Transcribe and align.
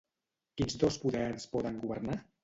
Quins 0.61 0.77
dos 0.83 0.97
poders 1.03 1.45
poden 1.51 1.77
governar? 1.85 2.17